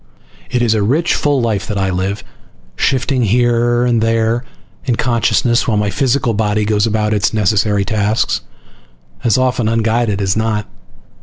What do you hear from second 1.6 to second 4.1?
that I live, shifting here and